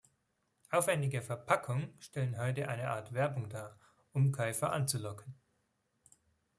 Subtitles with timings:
[0.71, 3.77] Aufwendige Verpackungen stellen heute eine Art Werbung dar,
[4.13, 5.35] um Käufer anzulocken.